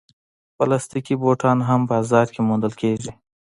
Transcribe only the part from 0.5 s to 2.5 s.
پلاستيکي بوټان هم بازار کې